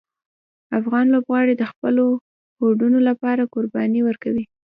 افغان 0.79 1.05
لوبغاړي 1.13 1.53
د 1.57 1.63
خپلو 1.71 2.05
هوډونو 2.59 2.99
لپاره 3.09 3.49
قربانۍ 3.53 4.01
ورکوي. 4.03 4.43